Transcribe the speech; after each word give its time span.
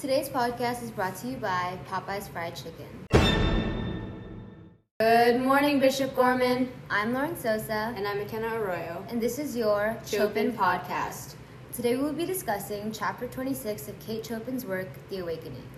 Today's 0.00 0.30
podcast 0.30 0.82
is 0.82 0.90
brought 0.90 1.14
to 1.16 1.28
you 1.28 1.36
by 1.36 1.78
Popeye's 1.86 2.26
Fried 2.26 2.56
Chicken. 2.56 2.86
Good 4.98 5.42
morning, 5.42 5.78
Bishop 5.78 6.16
Gorman. 6.16 6.72
I'm 6.88 7.12
Lauren 7.12 7.36
Sosa, 7.36 7.92
And 7.94 8.08
I'm 8.08 8.16
McKenna 8.16 8.46
Arroyo. 8.54 9.04
and 9.10 9.20
this 9.20 9.38
is 9.38 9.54
your 9.54 9.98
Chopin 10.06 10.52
Chopin 10.52 10.52
podcast. 10.56 11.34
Today 11.74 11.96
we 11.96 12.02
will 12.02 12.14
be 12.14 12.24
discussing 12.24 12.92
chapter 12.92 13.26
26 13.26 13.88
of 13.88 14.00
Kate 14.00 14.24
Chopin's 14.24 14.64
work, 14.64 14.88
The 15.10 15.18
Awakening. 15.18 15.68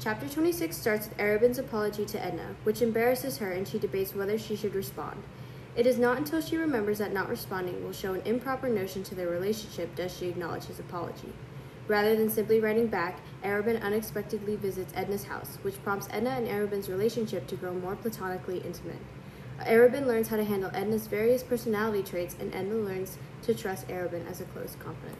Chapter 0.00 0.28
26 0.28 0.76
starts 0.76 1.08
with 1.08 1.16
Arobin's 1.18 1.58
apology 1.60 2.04
to 2.06 2.24
Edna, 2.24 2.56
which 2.64 2.82
embarrasses 2.82 3.38
her 3.38 3.52
and 3.52 3.68
she 3.68 3.78
debates 3.78 4.16
whether 4.16 4.36
she 4.36 4.56
should 4.56 4.74
respond. 4.74 5.22
It 5.76 5.86
is 5.86 5.96
not 5.96 6.18
until 6.18 6.40
she 6.40 6.56
remembers 6.56 6.98
that 6.98 7.12
not 7.12 7.28
responding 7.28 7.84
will 7.84 7.92
show 7.92 8.14
an 8.14 8.22
improper 8.24 8.68
notion 8.68 9.04
to 9.04 9.14
their 9.14 9.28
relationship 9.28 9.94
does 9.94 10.16
she 10.16 10.26
acknowledge 10.26 10.64
his 10.64 10.80
apology. 10.80 11.32
Rather 11.86 12.16
than 12.16 12.30
simply 12.30 12.60
writing 12.60 12.86
back, 12.86 13.20
Arobin 13.42 13.82
unexpectedly 13.82 14.56
visits 14.56 14.92
Edna's 14.96 15.24
house, 15.24 15.58
which 15.62 15.82
prompts 15.82 16.08
Edna 16.10 16.30
and 16.30 16.48
Arobin's 16.48 16.88
relationship 16.88 17.46
to 17.48 17.56
grow 17.56 17.74
more 17.74 17.94
platonically 17.94 18.64
intimate. 18.64 19.00
Arobin 19.60 20.06
learns 20.06 20.28
how 20.28 20.36
to 20.36 20.44
handle 20.44 20.70
Edna's 20.72 21.06
various 21.06 21.42
personality 21.42 22.02
traits, 22.02 22.36
and 22.40 22.54
Edna 22.54 22.74
learns 22.74 23.18
to 23.42 23.54
trust 23.54 23.86
Arobin 23.88 24.28
as 24.30 24.40
a 24.40 24.44
close 24.44 24.76
confidant. 24.78 25.18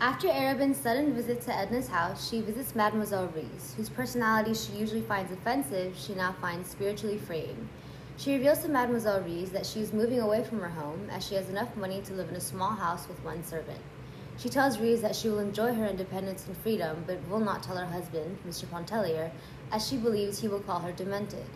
After 0.00 0.28
Arobin's 0.28 0.78
sudden 0.78 1.14
visit 1.14 1.42
to 1.42 1.56
Edna's 1.56 1.88
house, 1.88 2.28
she 2.28 2.40
visits 2.40 2.74
Mademoiselle 2.74 3.28
Reisz, 3.28 3.74
whose 3.76 3.90
personality 3.90 4.54
she 4.54 4.72
usually 4.72 5.02
finds 5.02 5.30
offensive, 5.30 5.94
she 5.96 6.14
now 6.14 6.34
finds 6.40 6.70
spiritually 6.70 7.18
freeing. 7.18 7.68
She 8.16 8.32
reveals 8.32 8.60
to 8.60 8.68
Mademoiselle 8.68 9.20
Reisz 9.22 9.50
that 9.50 9.66
she 9.66 9.80
is 9.80 9.92
moving 9.92 10.20
away 10.20 10.44
from 10.44 10.60
her 10.60 10.70
home 10.70 11.08
as 11.10 11.26
she 11.26 11.34
has 11.34 11.48
enough 11.48 11.76
money 11.76 12.00
to 12.02 12.14
live 12.14 12.30
in 12.30 12.36
a 12.36 12.40
small 12.40 12.70
house 12.70 13.06
with 13.06 13.22
one 13.22 13.44
servant. 13.44 13.80
She 14.42 14.48
tells 14.48 14.78
Reisz 14.78 15.02
that 15.02 15.14
she 15.14 15.28
will 15.28 15.38
enjoy 15.38 15.72
her 15.72 15.86
independence 15.86 16.48
and 16.48 16.56
freedom, 16.56 17.04
but 17.06 17.24
will 17.28 17.38
not 17.38 17.62
tell 17.62 17.76
her 17.76 17.86
husband, 17.86 18.38
Mr. 18.44 18.68
Pontellier, 18.68 19.30
as 19.70 19.86
she 19.86 19.96
believes 19.96 20.40
he 20.40 20.48
will 20.48 20.58
call 20.58 20.80
her 20.80 20.90
demented. 20.90 21.46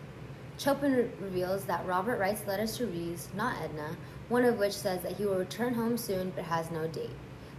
Chopin 0.57 0.95
re- 0.95 1.09
reveals 1.19 1.65
that 1.65 1.85
Robert 1.85 2.17
writes 2.17 2.47
letters 2.47 2.77
to 2.77 2.87
Reisz, 2.87 3.27
not 3.33 3.61
Edna, 3.61 3.97
one 4.29 4.45
of 4.45 4.57
which 4.57 4.71
says 4.71 5.01
that 5.01 5.17
he 5.17 5.25
will 5.25 5.35
return 5.35 5.73
home 5.73 5.97
soon 5.97 6.29
but 6.33 6.45
has 6.45 6.71
no 6.71 6.87
date. 6.87 7.09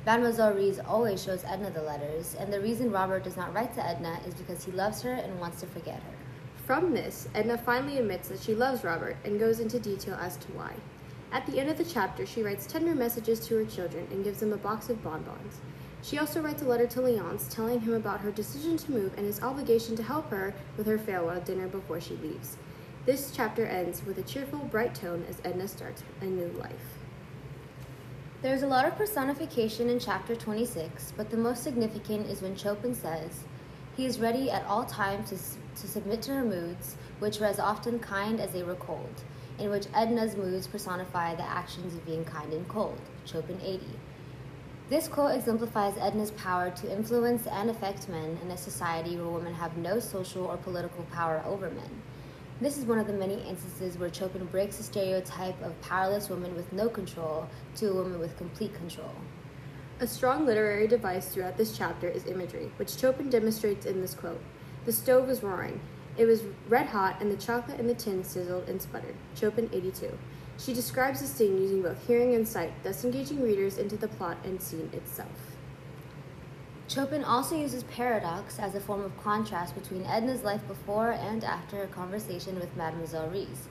Mademoiselle 0.06 0.54
Reisz 0.54 0.80
always 0.88 1.22
shows 1.22 1.44
Edna 1.44 1.70
the 1.72 1.82
letters, 1.82 2.34
and 2.38 2.50
the 2.50 2.62
reason 2.62 2.90
Robert 2.90 3.22
does 3.22 3.36
not 3.36 3.52
write 3.52 3.74
to 3.74 3.86
Edna 3.86 4.18
is 4.26 4.32
because 4.32 4.64
he 4.64 4.72
loves 4.72 5.02
her 5.02 5.12
and 5.12 5.38
wants 5.38 5.60
to 5.60 5.66
forget 5.66 5.96
her. 5.96 6.16
From 6.64 6.94
this, 6.94 7.28
Edna 7.34 7.58
finally 7.58 7.98
admits 7.98 8.28
that 8.28 8.40
she 8.40 8.54
loves 8.54 8.82
Robert 8.82 9.18
and 9.26 9.38
goes 9.38 9.60
into 9.60 9.78
detail 9.78 10.14
as 10.14 10.38
to 10.38 10.52
why. 10.52 10.72
At 11.30 11.46
the 11.46 11.58
end 11.58 11.68
of 11.68 11.76
the 11.76 11.84
chapter, 11.84 12.24
she 12.24 12.42
writes 12.42 12.66
tender 12.66 12.94
messages 12.94 13.40
to 13.40 13.56
her 13.56 13.64
children 13.64 14.08
and 14.10 14.24
gives 14.24 14.40
them 14.40 14.52
a 14.52 14.56
box 14.56 14.88
of 14.88 15.02
bonbons. 15.02 15.60
She 16.02 16.18
also 16.18 16.40
writes 16.40 16.62
a 16.62 16.64
letter 16.64 16.86
to 16.86 17.00
Leonce 17.02 17.48
telling 17.48 17.80
him 17.80 17.92
about 17.92 18.20
her 18.20 18.30
decision 18.30 18.76
to 18.78 18.90
move 18.92 19.12
and 19.16 19.26
his 19.26 19.42
obligation 19.42 19.94
to 19.96 20.02
help 20.02 20.30
her 20.30 20.54
with 20.76 20.86
her 20.86 20.96
farewell 20.98 21.40
dinner 21.40 21.68
before 21.68 22.00
she 22.00 22.16
leaves. 22.16 22.56
This 23.04 23.32
chapter 23.34 23.66
ends 23.66 24.04
with 24.06 24.18
a 24.18 24.22
cheerful, 24.22 24.60
bright 24.60 24.94
tone 24.94 25.24
as 25.28 25.40
Edna 25.44 25.68
starts 25.68 26.02
a 26.20 26.24
new 26.24 26.48
life. 26.58 26.98
There 28.40 28.54
is 28.54 28.62
a 28.62 28.68
lot 28.68 28.86
of 28.86 28.96
personification 28.96 29.90
in 29.90 29.98
chapter 29.98 30.36
26, 30.36 31.12
but 31.16 31.28
the 31.28 31.36
most 31.36 31.62
significant 31.62 32.28
is 32.28 32.40
when 32.40 32.54
Chopin 32.54 32.94
says, 32.94 33.44
He 33.96 34.06
is 34.06 34.20
ready 34.20 34.50
at 34.50 34.64
all 34.66 34.84
times 34.84 35.30
to, 35.30 35.80
to 35.82 35.88
submit 35.88 36.22
to 36.22 36.34
her 36.34 36.44
moods, 36.44 36.96
which 37.18 37.40
were 37.40 37.46
as 37.46 37.58
often 37.58 37.98
kind 37.98 38.40
as 38.40 38.52
they 38.52 38.62
were 38.62 38.76
cold, 38.76 39.24
in 39.58 39.70
which 39.70 39.86
Edna's 39.94 40.36
moods 40.36 40.66
personify 40.66 41.34
the 41.34 41.42
actions 41.42 41.94
of 41.94 42.06
being 42.06 42.24
kind 42.24 42.52
and 42.52 42.66
cold. 42.68 42.98
Chopin 43.24 43.60
80. 43.62 43.86
This 44.88 45.08
quote 45.08 45.34
exemplifies 45.34 45.94
Edna's 45.98 46.30
power 46.30 46.70
to 46.70 46.92
influence 46.92 47.46
and 47.46 47.68
affect 47.68 48.08
men 48.08 48.38
in 48.42 48.50
a 48.50 48.56
society 48.56 49.16
where 49.16 49.28
women 49.28 49.52
have 49.54 49.76
no 49.76 50.00
social 50.00 50.46
or 50.46 50.56
political 50.56 51.04
power 51.12 51.42
over 51.46 51.68
men. 51.68 52.02
This 52.60 52.78
is 52.78 52.86
one 52.86 52.98
of 52.98 53.06
the 53.06 53.12
many 53.12 53.34
instances 53.46 53.98
where 53.98 54.12
Chopin 54.12 54.46
breaks 54.46 54.78
the 54.78 54.82
stereotype 54.82 55.60
of 55.62 55.80
powerless 55.82 56.28
woman 56.28 56.56
with 56.56 56.72
no 56.72 56.88
control 56.88 57.46
to 57.76 57.90
a 57.90 57.94
woman 57.94 58.18
with 58.18 58.36
complete 58.38 58.74
control. 58.74 59.14
A 60.00 60.06
strong 60.06 60.46
literary 60.46 60.88
device 60.88 61.28
throughout 61.28 61.56
this 61.56 61.76
chapter 61.76 62.08
is 62.08 62.26
imagery, 62.26 62.70
which 62.76 62.98
Chopin 62.98 63.28
demonstrates 63.28 63.84
in 63.84 64.00
this 64.00 64.14
quote. 64.14 64.40
The 64.86 64.92
stove 64.92 65.28
is 65.28 65.42
roaring. 65.42 65.80
It 66.18 66.26
was 66.26 66.42
red 66.68 66.86
hot, 66.86 67.22
and 67.22 67.30
the 67.30 67.36
chocolate 67.36 67.78
in 67.78 67.86
the 67.86 67.94
tin 67.94 68.24
sizzled 68.24 68.68
and 68.68 68.82
sputtered. 68.82 69.14
Chopin 69.36 69.70
82. 69.72 70.18
She 70.58 70.74
describes 70.74 71.20
the 71.20 71.28
scene 71.28 71.62
using 71.62 71.82
both 71.82 72.04
hearing 72.08 72.34
and 72.34 72.46
sight, 72.46 72.72
thus 72.82 73.04
engaging 73.04 73.40
readers 73.40 73.78
into 73.78 73.96
the 73.96 74.08
plot 74.08 74.36
and 74.42 74.60
scene 74.60 74.90
itself. 74.92 75.56
Chopin 76.88 77.22
also 77.22 77.54
uses 77.56 77.84
paradox 77.84 78.58
as 78.58 78.74
a 78.74 78.80
form 78.80 79.02
of 79.02 79.16
contrast 79.22 79.76
between 79.76 80.04
Edna's 80.06 80.42
life 80.42 80.66
before 80.66 81.12
and 81.12 81.44
after 81.44 81.76
her 81.76 81.86
conversation 81.86 82.58
with 82.58 82.76
Mademoiselle 82.76 83.30
Reisz. 83.30 83.68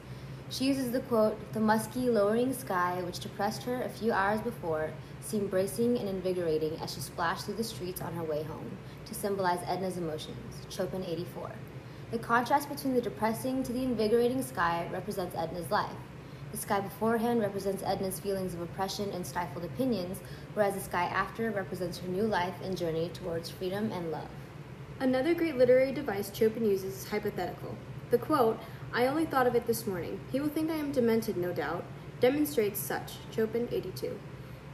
She 0.49 0.65
uses 0.65 0.91
the 0.91 1.01
quote, 1.01 1.37
the 1.51 1.59
musky, 1.59 2.09
lowering 2.09 2.53
sky, 2.53 3.01
which 3.03 3.19
depressed 3.19 3.63
her 3.63 3.81
a 3.81 3.89
few 3.89 4.13
hours 4.13 4.39
before, 4.39 4.91
seemed 5.19 5.49
bracing 5.49 5.97
and 5.97 6.07
invigorating 6.07 6.77
as 6.79 6.93
she 6.93 7.01
splashed 7.01 7.45
through 7.45 7.55
the 7.55 7.63
streets 7.65 8.01
on 8.01 8.13
her 8.13 8.23
way 8.23 8.43
home, 8.43 8.77
to 9.05 9.13
symbolize 9.13 9.59
Edna's 9.67 9.97
emotions. 9.97 10.55
Chopin 10.69 11.03
84. 11.03 11.51
The 12.09 12.19
contrast 12.19 12.69
between 12.69 12.93
the 12.93 13.01
depressing 13.01 13.63
to 13.63 13.73
the 13.73 13.83
invigorating 13.83 14.41
sky 14.41 14.87
represents 14.93 15.35
Edna's 15.35 15.69
life. 15.69 15.91
The 16.53 16.57
sky 16.57 16.79
beforehand 16.79 17.41
represents 17.41 17.83
Edna's 17.83 18.17
feelings 18.17 18.53
of 18.53 18.61
oppression 18.61 19.09
and 19.11 19.27
stifled 19.27 19.65
opinions, 19.65 20.21
whereas 20.53 20.75
the 20.75 20.79
sky 20.79 21.03
after 21.03 21.51
represents 21.51 21.97
her 21.97 22.07
new 22.07 22.23
life 22.23 22.53
and 22.63 22.77
journey 22.77 23.09
towards 23.09 23.49
freedom 23.49 23.91
and 23.91 24.09
love. 24.09 24.29
Another 25.01 25.33
great 25.33 25.57
literary 25.57 25.91
device 25.91 26.31
Chopin 26.33 26.63
uses 26.65 26.95
is 26.95 27.09
hypothetical. 27.09 27.75
The 28.09 28.17
quote, 28.17 28.57
I 28.93 29.07
only 29.07 29.25
thought 29.25 29.45
of 29.45 29.55
it 29.55 29.67
this 29.67 29.85
morning. 29.85 30.21
He 30.31 30.39
will 30.39 30.47
think 30.47 30.71
I 30.71 30.75
am 30.75 30.93
demented, 30.93 31.35
no 31.35 31.51
doubt, 31.51 31.83
demonstrates 32.21 32.79
such. 32.79 33.15
Chopin 33.35 33.67
82. 33.69 34.17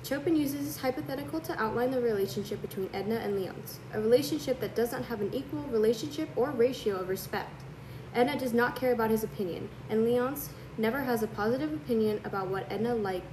Chopin 0.04 0.36
uses 0.36 0.66
his 0.66 0.78
hypothetical 0.78 1.40
to 1.40 1.62
outline 1.62 1.90
the 1.90 2.02
relationship 2.02 2.62
between 2.62 2.90
Edna 2.94 3.16
and 3.16 3.36
Leonce, 3.36 3.78
a 3.94 4.02
relationship 4.02 4.60
that 4.60 4.76
does 4.76 4.92
not 4.92 5.06
have 5.06 5.22
an 5.22 5.34
equal 5.34 5.64
relationship 5.64 6.30
or 6.36 6.52
ratio 6.52 6.98
of 6.98 7.08
respect. 7.08 7.64
Edna 8.14 8.38
does 8.38 8.54
not 8.54 8.76
care 8.76 8.92
about 8.92 9.12
his 9.12 9.24
opinion, 9.24 9.70
and 9.90 10.06
Leonce 10.06 10.50
never 10.78 11.02
has 11.02 11.24
a 11.24 11.28
positive 11.28 11.72
opinion 11.72 12.20
about 12.26 12.48
what 12.48 12.70
Edna 12.70 12.94
likes 12.94 13.26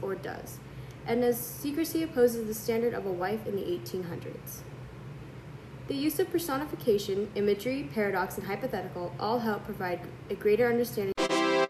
or 0.00 0.14
does. 0.14 0.58
Edna's 1.06 1.36
secrecy 1.36 2.02
opposes 2.02 2.46
the 2.46 2.54
standard 2.54 2.94
of 2.94 3.04
a 3.04 3.12
wife 3.12 3.46
in 3.46 3.54
the 3.54 3.62
1800s. 3.62 4.62
The 5.88 5.94
use 5.94 6.18
of 6.18 6.30
personification, 6.30 7.30
imagery, 7.34 7.90
paradox, 7.92 8.38
and 8.38 8.46
hypothetical 8.46 9.14
all 9.20 9.40
help 9.40 9.66
provide 9.66 10.00
a 10.30 10.34
greater 10.34 10.66
understanding 10.66 11.13